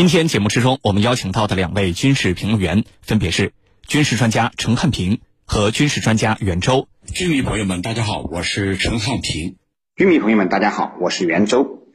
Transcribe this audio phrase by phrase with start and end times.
[0.00, 3.52] 今天节目之中，我们邀请到的两位军事评论员分别是
[3.86, 6.88] 军事专家陈汉平和军事专家袁周。
[7.12, 9.56] 军迷朋友们，大家好，我是陈汉平。
[9.96, 11.86] 军迷朋友们，大家好，我是袁周。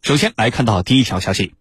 [0.00, 1.52] 首先来看到第一条消息，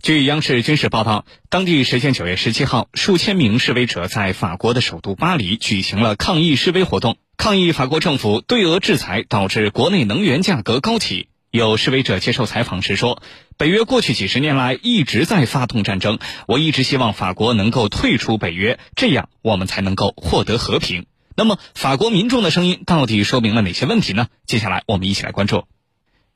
[0.00, 11.28] 据央视军事报道，当地时间九月十七号，数千名示威者在法国的首都巴黎举行了抗议示威活动，抗议法国政府对俄制裁导致国内能源价格高企。
[11.52, 13.22] 有示威者接受采访时说
[13.58, 21.04] ：“北约过去几十年来一直在发动战争，我一直希望法国能够退出北约，这样我们才能够获得和平。”
[21.36, 24.28] 那么，法国民众的声音到底说明了哪些问题呢？
[24.46, 25.64] 接下来我们一起来关注。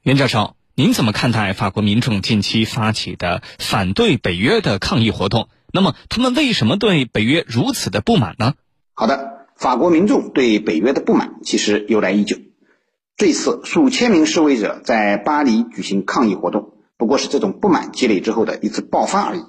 [0.03, 5.49] 袁教授，您怎么看待法国民众近期发起的反对北约的抗议活动？
[5.73, 8.53] 那么，他们为什么对北约如此的不满呢？
[8.93, 12.37] 好的，法国民众对北约的不满其实由来已久。
[13.17, 19.41] 这次数千名示威者在巴黎举行抗议活动，不过是这种不满积累之后的一次爆发而已。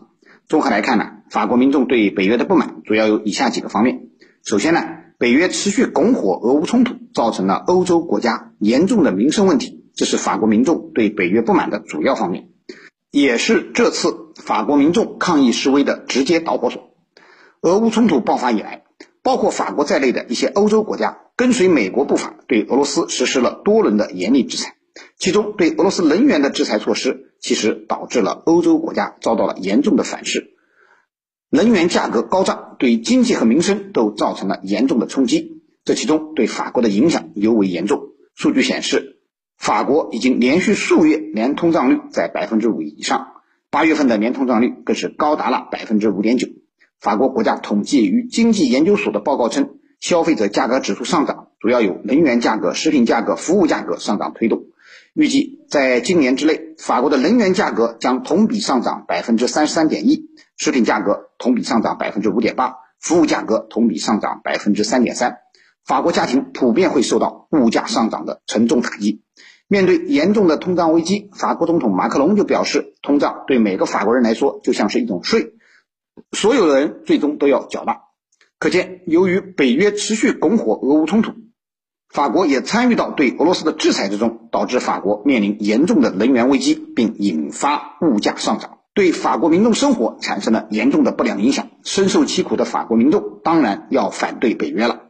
[0.48, 4.04] 综合来看呢，法国民众对北约的不满主要有以下几个方面。
[4.42, 4.86] 首先呢，
[5.18, 12.48] 北约持续拱火俄乌冲突，造成了欧洲国家严重的民生问题，这是法国民众对北约不满的主要方面，
[13.12, 16.92] 也是这次法国民众抗议示威的直接导火索。
[17.60, 18.84] 俄乌冲突爆发以来，
[19.22, 21.18] 包括法国在内的一些欧洲国家。
[21.38, 24.76] 跟随美国步伐，对俄罗斯实施了多轮的严厉制裁，
[25.20, 30.56] 其中对俄罗斯能源的制裁措施，其实导致了欧洲国家遭到了严重的反噬，
[31.52, 35.62] 能源价格高涨，对经济和民生都造成了严重的冲击。
[35.86, 38.02] 这其中对法国的影响尤为严重。
[38.34, 39.20] 数据显示，
[39.58, 43.28] 法国已经连续数月年通胀率在百分之五以上，
[43.70, 46.48] 八月份的年通胀率更是高达了百分之五点九。
[47.00, 49.77] 法国国家统计与经济研究所的报告称。
[50.00, 54.66] 消费者价格指数上涨，主要由能源价格、食品价格、服务价格上涨推动。
[55.14, 65.38] 预计在今年之内，法国的能源价格将同比上涨百分之三十三点一，食品价格同比上涨百分之五点八，服务价格同比上涨百分之三点三。
[65.84, 69.24] 法国家庭普遍会受到物价上涨的沉重打击。
[69.68, 75.54] 面对严重的通胀危机，法国总统马克龙就表示，通胀对每个法国人来说就像是一种税，
[76.32, 77.98] 所有的人最终都要缴纳。
[78.60, 81.34] 可见，由于北约持续拱火俄乌冲突，
[82.10, 91.68] 法国也参与到对俄罗斯的制裁之中，导致法国面临严重的能源危机，并引发物价上涨，对法国民众生活产生了严重的不良影响。
[91.84, 95.02] 深受其苦的法国民众当然要反对北约了。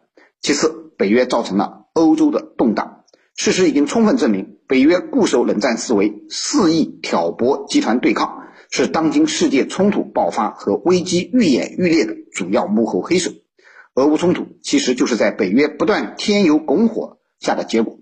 [0.41, 3.05] 其次，北约造成了欧洲的动荡，
[3.37, 8.43] 事实已经充分证明，北约固守冷战思维，肆意挑拨集团对抗。
[8.69, 13.31] 是当今世界冲突爆发和危机愈演愈烈的主要幕后黑手。
[13.93, 17.99] 俄乌冲突其实就是在北约不断添油拱火下的结果。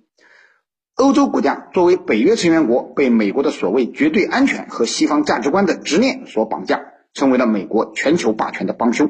[0.96, 6.81] 欧洲国家作为北约成员国，被美国的所谓绝对安全和西方价值观的执念所绑架，
[7.14, 9.09] 成为了美国全球霸权的帮凶。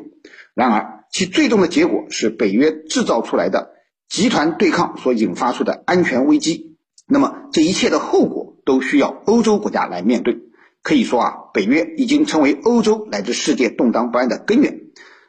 [0.53, 3.71] 然而，其最终的结果是北约制造出来的
[4.09, 6.75] 集团对抗所引发出的安全危机。
[7.07, 10.39] 那么，这一切的后果都需要欧洲国家来面对。
[10.85, 14.81] 可以说啊，北约已经成为欧洲乃至世界动荡不安的根源。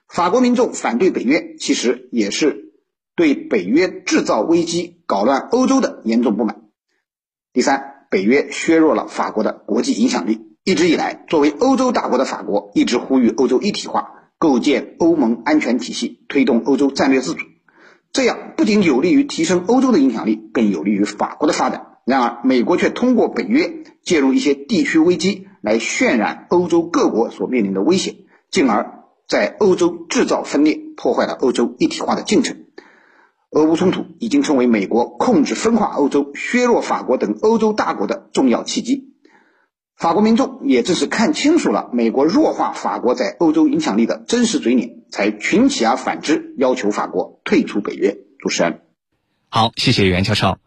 [0.07, 2.75] 法国民众反对北约，其实也是
[3.15, 6.61] 对北约制造危机、搞乱欧洲的严重不满。
[7.55, 10.43] 第三，北约削弱了法国的国际影响力。
[10.63, 17.47] 一直以来，作为欧洲大国的法国，一直呼吁欧洲一体化，构建欧盟安全体系，推动欧洲战略自主。
[18.13, 21.96] 这样不仅有利于提升欧洲的影响力，更有利于法国的发展。
[22.07, 28.15] 然而，美国却通过北约介入一些地区危机，来渲染欧洲各国所面临的危险，
[28.49, 32.59] 进而，在欧洲制造分裂，破坏了欧洲一体化的进程。
[33.51, 39.13] 俄乌冲突已经成为美国控制分化欧洲、削弱法国等欧洲大国的重要契机。
[39.97, 48.17] 法国民众也正是看清楚了美国弱化法国在欧洲影响力的真实嘴脸，才群起而反之，要求法国退出北约。
[48.39, 48.83] 主持人，
[49.49, 50.59] 好，谢谢袁教授。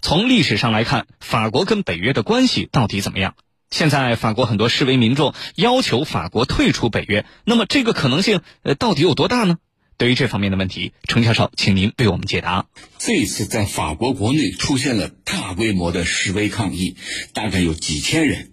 [0.00, 3.34] 从历史上来看，法国跟北约的关系到底怎么样？
[3.70, 9.58] 现在法国很多示威民众要求法国退出北约，那么这个可能性呃到底有多大呢？
[9.98, 12.66] 对于这方面的问题，程教授，请您为我们解答。
[12.98, 16.96] 这次在法国国内出现了大规模的示威抗议，
[17.34, 18.52] 大概有几千人，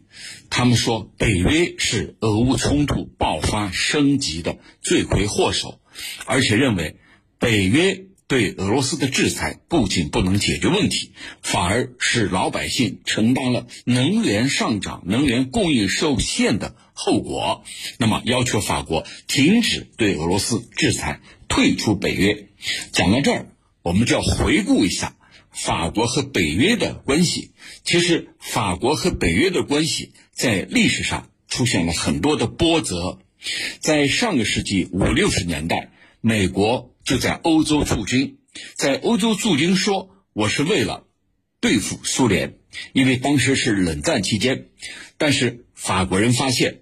[0.50, 5.80] 他们说北约是俄乌冲突爆发升级的罪魁祸首，
[6.26, 6.98] 而且认为
[7.38, 8.08] 北约。
[8.28, 11.12] 对俄罗斯的制裁不仅不能解决问题，
[11.42, 17.64] 反而使老百姓承担了能源上涨、能源供应受限的后果。
[17.98, 22.48] 那么，要求法国停止对俄罗斯制裁，退出北约。
[22.92, 23.48] 讲到这儿，
[23.82, 25.16] 我们就要回顾一下
[25.52, 27.52] 法国和北约的关系。
[27.84, 31.30] 其实，法国和北约的关系在历史上。
[31.48, 33.20] 出现了很多的波折。
[33.80, 38.40] 在上个世纪五六十年代，美国就在欧洲驻军，
[38.76, 41.06] 在欧洲驻军说我是为了
[41.62, 42.58] 对付苏联，
[42.92, 44.70] 因为当时是冷战期间。
[45.18, 46.82] 但是法国人发现，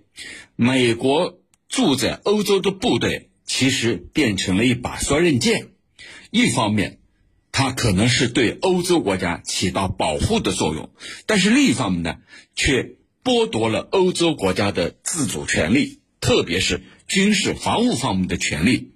[0.55, 5.67] 美国驻在欧洲的部队其实变成了一把双刃剑，
[6.31, 6.99] 一方面。
[7.55, 10.89] 它可能是对欧洲国家起到保护的作用，
[11.27, 12.15] 但是另一方面呢，
[12.55, 18.92] 却剥夺了欧洲国家的自主权利，特别是军事防务方面的权利。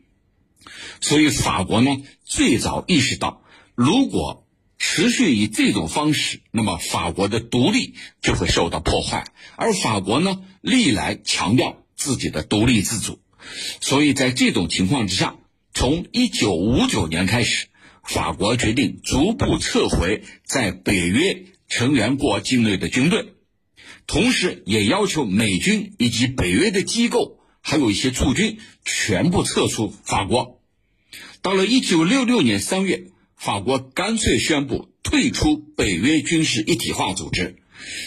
[1.01, 3.41] 所以法国呢，最早意识到，
[3.75, 4.45] 如果
[4.77, 9.31] 持续以这种方式，那么法国的独立就会受到破坏。
[9.55, 13.19] 而法国呢，历来强调自己的独立自主，
[13.81, 15.35] 所以在这种情况之下，
[15.73, 17.67] 从一九五九年开始。
[18.03, 23.33] 法国决定逐步撤回在北约成员国境内的军队，
[24.05, 30.56] 同时也要求美军以及北约的机构，还有一些驻军全部撤出法国。
[31.41, 37.57] 到了一九六六年三月，法国干脆宣布退出北约军事一体化组织。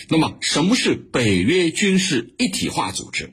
[0.09, 3.33] 那么，什么是北约军事一体化组织？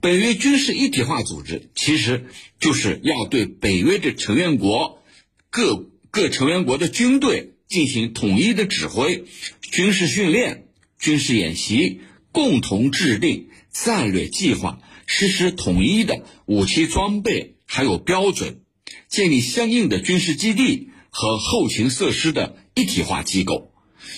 [0.00, 2.26] 北约军事一体化组织其实
[2.60, 5.02] 就是要对北约的成员国
[5.50, 5.90] 各。
[6.08, 9.24] 各成员国的军队进行统一的指挥、
[9.60, 10.66] 军事训练、
[10.98, 12.00] 军事演习，
[12.32, 18.60] 共同制定战略计划，实施统一的武器装备还有标准，
[19.08, 23.72] 建立相应的军事基地和后勤设施的一体化机构。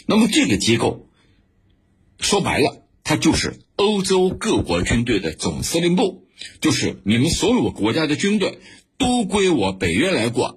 [0.06, 1.08] 那么这个机构
[2.20, 6.26] 说白了，它就是欧洲各国军队的总司令部，
[6.61, 8.58] 就是你们所有国家的军队
[8.96, 10.56] 都归我北约来管。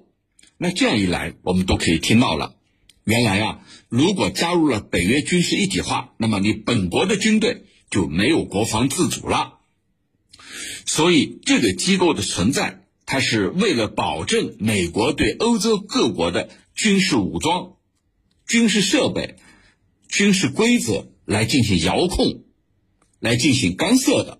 [0.58, 2.56] 那这样一来，我们都可以听到了。
[3.04, 9.58] 原来啊，如果加入了北约军事一体化，那么你本国的军队就没有国防自主了。
[10.86, 17.74] 所以，这个机构的存在，它是为了保证美国对欧洲各国的军事武装、
[18.46, 19.36] 军事设备、
[20.08, 22.44] 军事规则来进行遥控、
[23.20, 24.38] 来进行干涉的。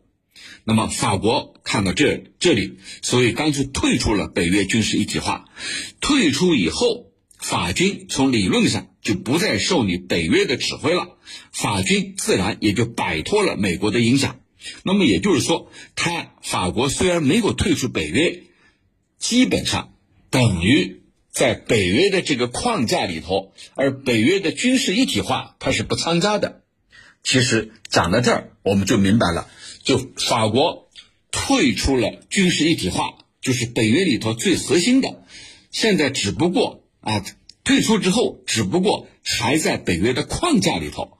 [0.64, 5.46] 那么法国看到这这里，所以干脆退出了北约军事一体化。
[6.00, 11.18] 退出以后，法军从理论上就不再受你北约的指挥了，
[11.50, 14.38] 法军自然也就摆脱了美国的影响。
[14.84, 18.44] 那么也就是说，他法国虽然没有退出北约，
[19.22, 19.94] 基本上
[20.30, 26.62] 等于在北约的这个框架里头，而北约的军事一体化它是不参加的。
[27.22, 29.48] 其实讲到这儿，我们就明白了。
[29.84, 30.90] 就法国
[31.30, 35.22] 退出了军事一体化，就是北约里头最核心的。
[35.70, 37.24] 现在只不过啊，
[37.62, 41.16] 退出之后，只不过还在北约的框架里头，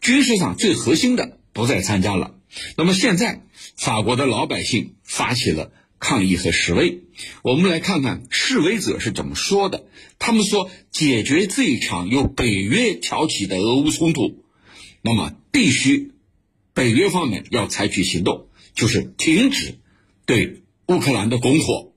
[0.00, 2.36] 军事上最核心的不再参加了。
[2.76, 3.42] 那么现在，
[3.76, 7.02] 法国的老百姓发起了抗议和示威。
[7.42, 9.86] 我们来看看示威者是怎么说的。
[10.18, 14.42] 他们说，解决这一场由北约挑起的俄乌冲突，
[15.02, 16.12] 那么必须。
[16.72, 19.78] 北约方面要采取行动，就是停止
[20.24, 21.92] 对乌克兰的拱火。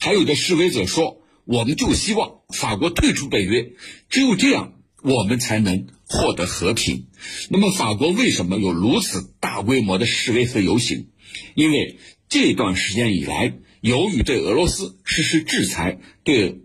[0.00, 3.72] 还有的示威者说：“我们就希望法国退出北约，
[4.08, 4.72] 只有这样，
[5.02, 7.06] 我们才能获得和平。”
[7.50, 11.08] 那么，法国为什么有如此大规模的示威和游行？
[11.54, 11.98] 因为
[12.34, 16.62] 这段时间以来，由于对俄罗斯实施制裁，对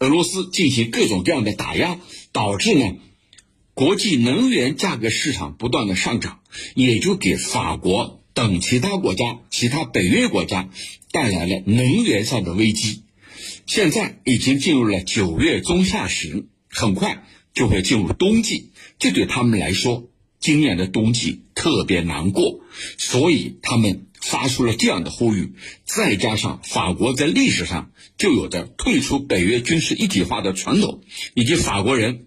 [0.00, 2.00] 俄罗斯进行各种各样的打压，
[2.32, 2.96] 导致呢。
[3.72, 6.40] 国际能源价格市场不断的上涨，
[6.74, 10.68] 也就给法国等其他国家、其他北约国家
[11.12, 13.04] 带来了能源上的危机。
[13.64, 17.24] 现在已经进入了九月中下旬，很快
[17.54, 20.10] 就会进入冬季，这对他们来说，
[20.40, 22.58] 今年的冬季特别难过，
[22.98, 25.52] 所以他们发出了这样的呼吁。
[25.84, 31.02] 再加上法国在历史上就有着退出北约军事一体化的传统，
[31.34, 32.26] 以及法国人。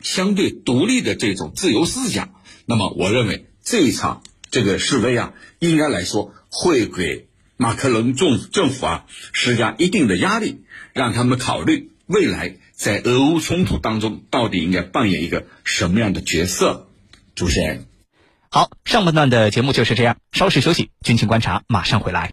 [0.00, 2.32] 相对独立的这种自由思想，
[2.66, 7.26] 那么我认为这一场这个示威啊，应该来说会给
[7.56, 10.60] 马克龙政政府啊施加一定的压力，
[10.92, 16.86] 让他们考虑未来在俄乌冲突当中到底应该扮演一个什么样的角色。
[17.34, 17.87] 主持人，
[18.50, 22.32] 好，上半段的节目就是这样，稍事休息，军情观察马上回来。